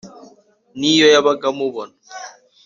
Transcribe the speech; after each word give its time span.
n’iyo 0.77 1.05
yabaga 1.13 1.45
amubona 1.51 1.95